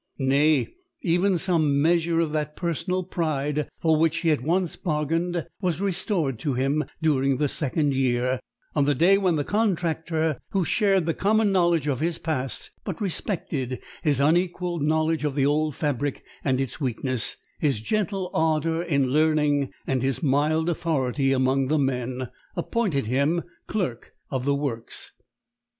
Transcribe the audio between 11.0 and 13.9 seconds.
the common knowledge of his past, but respected